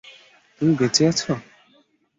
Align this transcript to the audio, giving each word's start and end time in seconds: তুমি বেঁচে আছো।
তুমি 0.61 0.73
বেঁচে 0.75 1.03
আছো। 1.07 1.31